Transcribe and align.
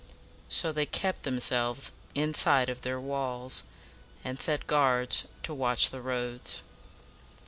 So 0.49 0.71
they 0.71 0.87
kept 0.87 1.21
themselves 1.21 1.91
inside 2.15 2.69
of 2.69 2.81
their 2.81 2.99
walls, 2.99 3.65
and 4.25 4.41
set 4.41 4.65
guards 4.65 5.27
to 5.43 5.53
watch 5.53 5.91
the 5.91 6.01
roads. 6.01 6.63